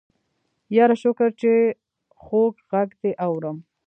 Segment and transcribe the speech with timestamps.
[0.75, 1.51] يره شکر چې
[2.23, 3.57] خوږ غږ دې اورم.